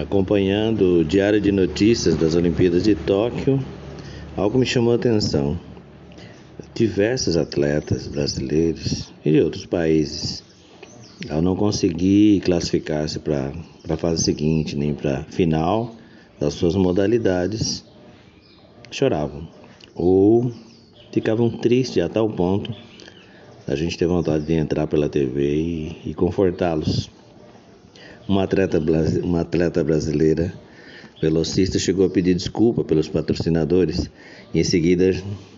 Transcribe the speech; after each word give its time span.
acompanhando 0.00 1.00
o 1.00 1.04
diário 1.04 1.40
de 1.40 1.52
notícias 1.52 2.16
das 2.16 2.34
Olimpíadas 2.34 2.82
de 2.84 2.94
Tóquio, 2.94 3.58
algo 4.36 4.58
me 4.58 4.66
chamou 4.66 4.92
a 4.92 4.96
atenção. 4.96 5.58
Diversos 6.74 7.36
atletas 7.36 8.06
brasileiros 8.06 9.12
e 9.24 9.32
de 9.32 9.40
outros 9.40 9.66
países, 9.66 10.42
ao 11.28 11.42
não 11.42 11.54
conseguir 11.54 12.40
classificar-se 12.40 13.18
para 13.18 13.52
a 13.88 13.96
fase 13.96 14.24
seguinte, 14.24 14.76
nem 14.76 14.94
para 14.94 15.18
a 15.18 15.24
final 15.24 15.94
das 16.40 16.54
suas 16.54 16.74
modalidades, 16.74 17.84
choravam 18.90 19.48
ou 19.94 20.52
ficavam 21.12 21.50
tristes 21.50 22.02
a 22.02 22.08
tal 22.08 22.28
ponto 22.28 22.74
a 23.66 23.76
gente 23.76 23.96
ter 23.96 24.06
vontade 24.06 24.44
de 24.44 24.54
entrar 24.54 24.86
pela 24.86 25.08
TV 25.08 25.54
e, 25.54 25.96
e 26.06 26.14
confortá-los. 26.14 27.10
Uma 28.28 28.44
atleta, 28.44 28.78
uma 29.22 29.40
atleta 29.40 29.82
brasileira 29.82 30.52
velocista 31.20 31.78
chegou 31.78 32.06
a 32.06 32.10
pedir 32.10 32.34
desculpa 32.34 32.84
pelos 32.84 33.08
patrocinadores 33.08 34.10
e 34.54 34.60
em 34.60 34.64
seguida 34.64 35.10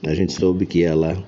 a 0.03 0.15
gente 0.15 0.33
soube 0.33 0.67
que 0.67 0.83
ela 0.83 1.23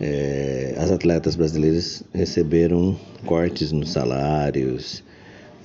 é, 0.00 0.74
as 0.78 0.90
atletas 0.90 1.36
brasileiras 1.36 2.02
receberam 2.12 2.98
cortes 3.24 3.72
nos 3.72 3.90
salários, 3.90 5.02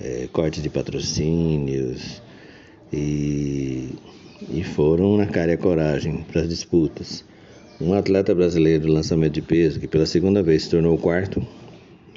é, 0.00 0.28
cortes 0.32 0.62
de 0.62 0.68
patrocínios 0.70 2.22
e, 2.92 3.90
e 4.50 4.62
foram 4.62 5.16
na 5.16 5.26
cara 5.26 5.52
e 5.52 5.54
a 5.54 5.58
coragem 5.58 6.24
para 6.30 6.42
as 6.42 6.48
disputas. 6.48 7.24
Um 7.80 7.94
atleta 7.94 8.34
brasileiro 8.34 8.90
lançamento 8.90 9.34
de 9.34 9.42
peso 9.42 9.80
que 9.80 9.88
pela 9.88 10.06
segunda 10.06 10.42
vez 10.42 10.64
se 10.64 10.70
tornou 10.70 10.94
o 10.94 10.98
quarto 10.98 11.46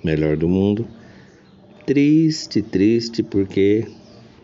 melhor 0.03 0.37
do 0.37 0.47
mundo. 0.47 0.87
Triste, 1.85 2.63
triste 2.63 3.21
porque, 3.21 3.85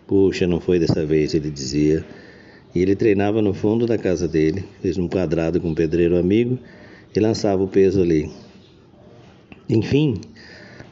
puxa, 0.06 0.46
não 0.46 0.60
foi 0.60 0.78
dessa 0.78 1.04
vez, 1.04 1.34
ele 1.34 1.50
dizia. 1.50 2.06
E 2.76 2.82
ele 2.82 2.96
treinava 2.96 3.42
no 3.42 3.52
fundo 3.52 3.88
da 3.88 3.98
casa 3.98 4.28
dele, 4.28 4.64
fez 4.80 4.98
um 5.00 5.08
quadrado 5.08 5.60
com 5.60 5.70
um 5.70 5.74
pedreiro 5.74 6.18
amigo 6.18 6.60
e 7.16 7.20
lançava 7.20 7.64
o 7.64 7.68
peso 7.68 8.00
ali. 8.00 8.32
Enfim, 9.68 10.22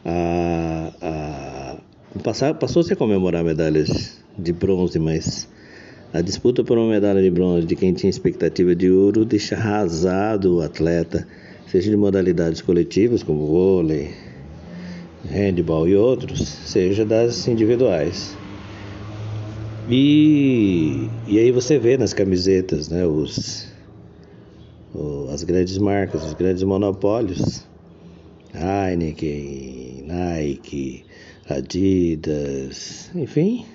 a, 0.03 0.91
a, 1.01 2.53
passou-se 2.55 2.93
a 2.93 2.95
comemorar 2.95 3.43
medalhas 3.43 4.19
de 4.35 4.51
bronze, 4.51 4.97
mas 4.97 5.47
a 6.11 6.19
disputa 6.21 6.63
por 6.63 6.79
uma 6.79 6.89
medalha 6.89 7.21
de 7.21 7.29
bronze 7.29 7.67
de 7.67 7.75
quem 7.75 7.93
tinha 7.93 8.09
expectativa 8.09 8.73
de 8.73 8.89
ouro 8.89 9.23
deixa 9.23 9.55
arrasado 9.55 10.55
o 10.55 10.61
atleta, 10.61 11.27
seja 11.67 11.91
de 11.91 11.95
modalidades 11.95 12.59
coletivas 12.59 13.21
como 13.21 13.45
vôlei, 13.45 14.09
handball 15.27 15.87
e 15.87 15.95
outros, 15.95 16.47
seja 16.47 17.05
das 17.05 17.47
individuais. 17.47 18.37
E, 19.89 21.09
e 21.27 21.39
aí 21.39 21.51
você 21.51 21.79
vê 21.79 21.97
nas 21.97 22.13
camisetas 22.13 22.89
né, 22.89 23.05
os, 23.05 23.67
as 25.33 25.43
grandes 25.43 25.77
marcas, 25.77 26.23
os 26.23 26.33
grandes 26.33 26.63
monopólios, 26.63 27.67
Heineken, 28.53 30.03
Nike, 30.05 31.05
Adidas, 31.49 33.09
enfim, 33.15 33.65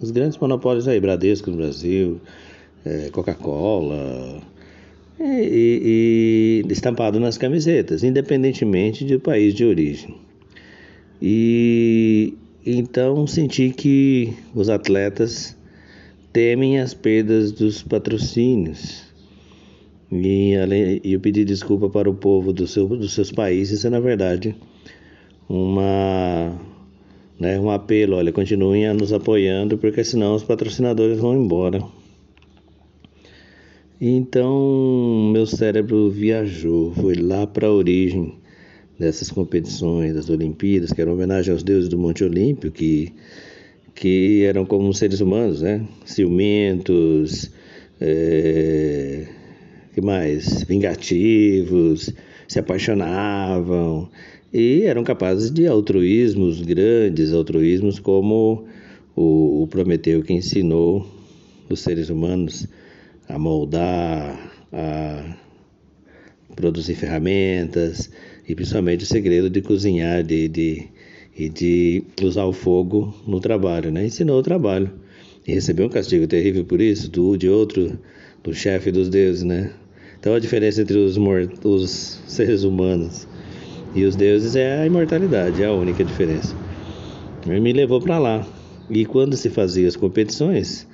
os 0.00 0.10
grandes 0.10 0.36
monopólios 0.36 0.86
aí, 0.86 1.00
Bradesco 1.00 1.50
no 1.50 1.56
Brasil, 1.56 2.20
é, 2.84 3.08
Coca-Cola, 3.10 4.42
e, 5.20 6.62
e, 6.66 6.72
estampado 6.72 7.20
nas 7.20 7.38
camisetas, 7.38 8.02
independentemente 8.02 9.04
do 9.04 9.20
país 9.20 9.54
de 9.54 9.64
origem. 9.64 10.16
E 11.24 12.34
então 12.66 13.28
senti 13.28 13.70
que 13.70 14.34
os 14.52 14.68
atletas 14.68 15.56
temem 16.32 16.80
as 16.80 16.92
perdas 16.92 17.52
dos 17.52 17.80
patrocínios. 17.80 19.04
E, 20.10 20.56
além, 20.56 21.00
eu 21.04 21.20
pedi 21.20 21.44
desculpa 21.44 21.88
para 21.88 22.10
o 22.10 22.14
povo 22.14 22.52
do 22.52 22.66
seu, 22.66 22.88
dos 22.88 23.12
seus 23.12 23.30
países 23.30 23.84
é, 23.84 23.88
na 23.88 24.00
verdade, 24.00 24.56
uma 25.48 26.58
né, 27.38 27.58
um 27.58 27.70
apelo, 27.70 28.16
olha, 28.16 28.32
continuem 28.32 28.88
a 28.88 28.92
nos 28.92 29.12
apoiando, 29.12 29.78
porque 29.78 30.02
senão 30.02 30.34
os 30.34 30.42
patrocinadores 30.42 31.18
vão 31.20 31.36
embora. 31.36 31.84
Então, 34.00 35.30
meu 35.32 35.46
cérebro 35.46 36.10
viajou, 36.10 36.92
foi 36.94 37.14
lá 37.14 37.46
para 37.46 37.68
a 37.68 37.72
origem 37.72 38.41
dessas 39.02 39.32
competições, 39.32 40.14
das 40.14 40.30
Olimpíadas, 40.30 40.92
que 40.92 41.02
eram 41.02 41.14
homenagem 41.14 41.52
aos 41.52 41.64
deuses 41.64 41.88
do 41.88 41.98
Monte 41.98 42.22
Olímpio, 42.22 42.70
que, 42.70 43.12
que 43.96 44.44
eram 44.44 44.64
como 44.64 44.94
seres 44.94 45.20
humanos, 45.20 45.60
né? 45.60 45.84
Ciumentos, 46.04 47.50
é, 48.00 49.26
que 49.92 50.00
mais? 50.00 50.62
Vingativos, 50.62 52.14
se 52.46 52.60
apaixonavam, 52.60 54.08
e 54.52 54.82
eram 54.84 55.02
capazes 55.02 55.50
de 55.50 55.66
altruísmos 55.66 56.62
grandes, 56.62 57.32
altruísmos 57.32 57.98
como 57.98 58.66
o, 59.16 59.64
o 59.64 59.66
Prometeu 59.66 60.22
que 60.22 60.32
ensinou 60.32 61.04
os 61.68 61.80
seres 61.80 62.08
humanos 62.08 62.68
a 63.28 63.36
moldar, 63.36 64.52
a 64.72 65.36
produzir 66.54 66.94
ferramentas 66.94 68.08
e 68.48 68.54
principalmente 68.54 69.04
o 69.04 69.06
segredo 69.06 69.48
de 69.48 69.60
cozinhar 69.60 70.22
de, 70.22 70.48
de, 70.48 70.88
e 71.36 71.48
de 71.48 72.02
usar 72.22 72.44
o 72.44 72.52
fogo 72.52 73.14
no 73.26 73.40
trabalho, 73.40 73.90
né? 73.90 74.06
Ensinou 74.06 74.38
o 74.38 74.42
trabalho 74.42 74.90
e 75.46 75.52
recebeu 75.52 75.86
um 75.86 75.90
castigo 75.90 76.26
terrível 76.26 76.64
por 76.64 76.80
isso, 76.80 77.10
do 77.10 77.36
de 77.36 77.48
outro, 77.48 77.98
do 78.42 78.54
chefe 78.54 78.90
dos 78.90 79.08
deuses, 79.08 79.42
né? 79.42 79.72
Então 80.18 80.34
a 80.34 80.38
diferença 80.38 80.82
entre 80.82 80.98
os, 80.98 81.16
os 81.64 82.20
seres 82.26 82.64
humanos 82.64 83.26
e 83.94 84.04
os 84.04 84.16
deuses 84.16 84.56
é 84.56 84.80
a 84.80 84.86
imortalidade, 84.86 85.62
é 85.62 85.66
a 85.66 85.72
única 85.72 86.04
diferença. 86.04 86.54
Ele 87.46 87.60
me 87.60 87.72
levou 87.72 88.00
para 88.00 88.18
lá. 88.18 88.46
E 88.88 89.04
quando 89.04 89.36
se 89.36 89.48
faziam 89.48 89.88
as 89.88 89.96
competições, 89.96 90.86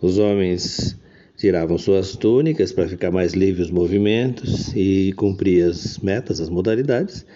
os 0.00 0.18
homens 0.18 0.98
tiravam 1.36 1.76
suas 1.76 2.16
túnicas 2.16 2.72
para 2.72 2.88
ficar 2.88 3.10
mais 3.10 3.32
livre 3.32 3.62
os 3.62 3.70
movimentos 3.70 4.72
e 4.74 5.12
cumprir 5.16 5.64
as 5.64 5.98
metas, 5.98 6.40
as 6.40 6.48
modalidades. 6.48 7.26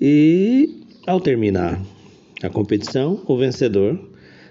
E 0.00 0.82
ao 1.06 1.20
terminar 1.20 1.80
a 2.42 2.48
competição, 2.48 3.22
o 3.26 3.36
vencedor 3.36 3.98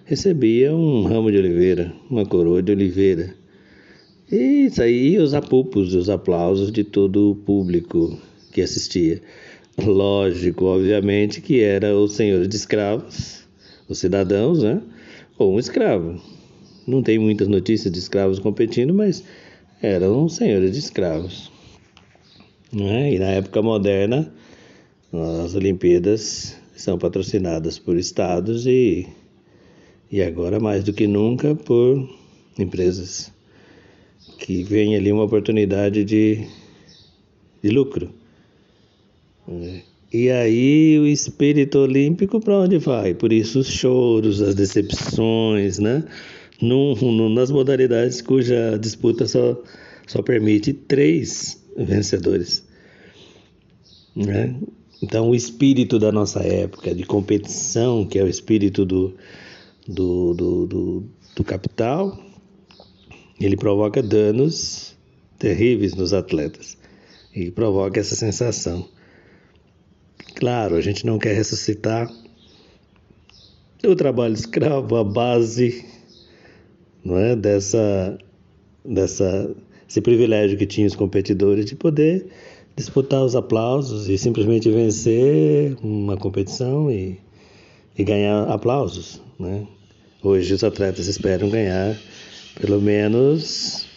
recebia 0.06 0.76
um 0.76 1.04
ramo 1.04 1.32
de 1.32 1.38
oliveira, 1.38 1.94
uma 2.10 2.26
coroa 2.26 2.62
de 2.62 2.72
oliveira. 2.72 3.34
E 4.32 4.70
aí 4.80 5.18
os 5.18 5.34
apupos, 5.34 5.94
os 5.94 6.10
aplausos 6.10 6.72
de 6.72 6.84
todo 6.84 7.32
o 7.32 7.36
público 7.36 8.20
que 8.52 8.62
assistia. 8.62 9.22
Lógico, 9.78 10.66
obviamente, 10.66 11.40
que 11.40 11.62
era 11.62 11.96
o 11.96 12.08
senhor 12.08 12.48
de 12.48 12.56
escravos, 12.56 13.46
os 13.88 14.00
cidadãos, 14.00 14.64
né? 14.64 14.82
Ou 15.38 15.56
um 15.56 15.60
escravo. 15.60 16.20
Não 16.88 17.04
tem 17.04 17.20
muitas 17.20 17.50
notícias 17.50 17.92
de 17.92 18.00
escravos 18.00 18.40
competindo, 18.40 18.94
mas 18.94 19.24
eram 19.82 20.30
senhores 20.30 20.72
de 20.72 20.80
escravos. 20.80 21.52
Né? 22.72 23.14
E 23.14 23.20
na 23.20 23.28
época 23.28 23.62
moderna, 23.62 24.32
as 25.44 25.54
Olimpíadas 25.54 26.56
são 26.76 26.98
patrocinadas 26.98 27.78
por 27.78 27.98
estados 27.98 28.66
e, 28.66 29.06
e 30.12 30.22
agora 30.22 30.60
mais 30.60 30.84
do 30.84 30.94
que 30.94 31.08
nunca 31.08 31.54
por 31.56 32.08
empresas 32.58 33.32
que 34.40 34.64
veem 34.64 34.96
ali 34.96 35.12
uma 35.12 35.24
oportunidade 35.24 36.06
de, 36.06 36.48
de 37.62 37.70
lucro. 37.70 38.10
E 40.14 40.30
aí 40.30 40.98
o 41.00 41.08
espírito 41.08 41.80
olímpico 41.80 42.40
para 42.40 42.60
onde 42.60 42.78
vai? 42.78 43.14
Por 43.14 43.34
isso 43.34 43.60
os 43.60 43.68
choros, 43.68 44.42
as 44.42 44.56
decepções, 44.56 45.80
né? 45.80 46.04
Num, 46.62 46.96
num, 46.96 47.30
nas 47.30 47.52
modalidades 47.52 48.22
cuja 48.22 48.78
disputa 48.80 49.28
só, 49.28 49.62
só 50.08 50.22
permite 50.22 50.74
três 50.74 51.64
vencedores. 51.78 52.66
Né? 54.16 54.56
Então 55.02 55.30
o 55.30 55.36
espírito 55.36 56.00
da 56.00 56.12
nossa 56.12 56.42
época 56.42 56.96
de 56.96 57.04
competição, 57.06 58.06
que 58.06 58.18
é 58.18 58.24
o 58.24 58.28
espírito 58.28 58.84
do, 58.86 59.16
do, 59.88 60.34
do, 60.34 60.66
do, 60.66 61.04
do 61.36 61.44
capital, 61.44 62.18
ele 63.40 63.56
provoca 63.56 64.02
danos 64.02 64.98
terríveis 65.38 65.94
nos 65.94 66.14
atletas 66.14 66.76
e 67.36 67.52
provoca 67.52 68.00
essa 68.00 68.16
sensação 68.16 68.90
Claro, 70.38 70.76
a 70.76 70.82
gente 70.82 71.04
não 71.04 71.18
quer 71.18 71.34
ressuscitar 71.34 72.08
o 73.84 73.96
trabalho 73.96 74.36
escravo, 74.36 74.96
a 74.96 75.04
base 75.04 75.84
não 77.08 77.18
é, 77.18 77.38
dessa, 77.38 78.18
dessa, 78.84 79.50
esse 79.90 80.02
privilégio 80.02 80.58
que 80.58 80.66
tinham 80.66 80.88
os 80.88 80.96
competidores 80.96 81.66
de 81.66 81.74
poder 81.74 82.28
disputar 82.76 83.24
os 83.24 83.34
aplausos 83.34 84.10
e 84.10 84.18
simplesmente 84.18 84.70
vencer 84.70 85.78
uma 85.82 86.18
competição 86.18 86.92
e, 86.92 87.18
e 87.98 88.04
ganhar 88.04 88.44
aplausos, 88.50 89.22
né? 89.40 89.66
Hoje 90.22 90.54
os 90.54 90.64
atletas 90.66 91.08
esperam 91.08 91.50
ganhar 91.50 91.98
pelo 92.60 92.82
menos 92.82 93.88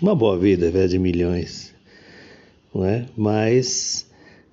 uma 0.00 0.14
boa 0.16 0.36
vida, 0.36 0.66
ao 0.66 0.88
de 0.88 0.98
milhões, 0.98 1.72
não 2.74 2.84
é? 2.84 3.06
Mas 3.16 4.10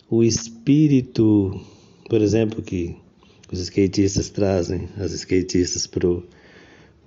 o 0.08 0.24
espírito, 0.24 1.60
por 2.08 2.22
exemplo, 2.22 2.62
que 2.62 2.96
os 3.52 3.60
skatistas 3.60 4.30
trazem, 4.30 4.88
as 5.00 5.12
skatistas 5.12 5.88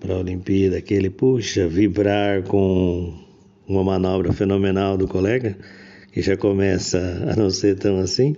para 0.02 0.14
a 0.16 0.18
Olimpíada, 0.18 0.78
aquele, 0.78 1.08
puxa, 1.08 1.68
vibrar 1.68 2.42
com 2.42 3.14
uma 3.68 3.84
manobra 3.84 4.32
fenomenal 4.32 4.96
do 4.98 5.06
colega, 5.06 5.56
que 6.12 6.20
já 6.20 6.36
começa 6.36 6.98
a 7.30 7.36
não 7.36 7.48
ser 7.48 7.78
tão 7.78 8.00
assim, 8.00 8.34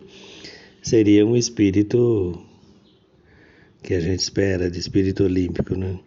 seria 0.83 1.25
um 1.25 1.35
espírito 1.35 2.39
que 3.83 3.95
a 3.95 4.01
gente 4.01 4.21
espera, 4.21 4.71
de 4.71 4.79
espírito 4.79 5.25
olímpico, 5.25 5.75
né? 5.75 5.99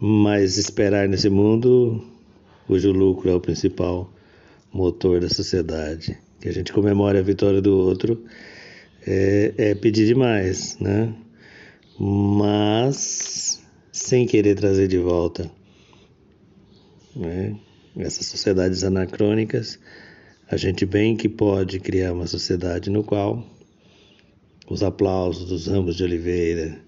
Mas 0.00 0.56
esperar 0.56 1.06
nesse 1.06 1.28
mundo 1.28 2.02
cujo 2.66 2.90
lucro 2.90 3.28
é 3.30 3.34
o 3.34 3.40
principal 3.40 4.10
motor 4.72 5.20
da 5.20 5.28
sociedade, 5.28 6.16
que 6.40 6.48
a 6.48 6.52
gente 6.52 6.72
comemore 6.72 7.18
a 7.18 7.22
vitória 7.22 7.60
do 7.60 7.76
outro, 7.76 8.24
é, 9.06 9.52
é 9.58 9.74
pedir 9.74 10.06
demais, 10.06 10.78
né? 10.80 11.12
Mas 12.00 13.57
sem 14.08 14.26
querer 14.26 14.54
trazer 14.54 14.88
de 14.88 14.96
volta 14.96 15.50
né? 17.14 17.54
essas 17.98 18.24
sociedades 18.24 18.82
anacrônicas, 18.82 19.78
a 20.50 20.56
gente 20.56 20.86
bem 20.86 21.14
que 21.14 21.28
pode 21.28 21.78
criar 21.78 22.14
uma 22.14 22.26
sociedade 22.26 22.88
no 22.88 23.04
qual 23.04 23.44
os 24.66 24.82
aplausos 24.82 25.48
dos 25.48 25.66
ramos 25.66 25.96
de 25.96 26.04
oliveira, 26.04 26.80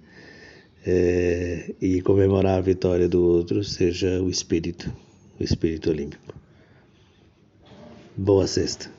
é, 0.86 1.74
e 1.78 2.00
comemorar 2.00 2.56
a 2.56 2.62
vitória 2.62 3.06
do 3.06 3.22
outro 3.22 3.62
seja 3.62 4.22
o 4.22 4.30
espírito, 4.30 4.90
o 5.38 5.44
espírito 5.44 5.90
olímpico. 5.90 6.34
Boa 8.16 8.46
sexta. 8.46 8.90